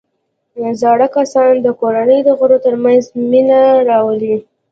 [0.81, 4.35] زاړه کسان د کورنۍ د غړو ترمنځ مینه راولي